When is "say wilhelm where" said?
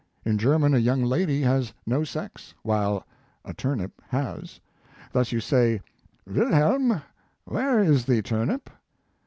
5.39-7.79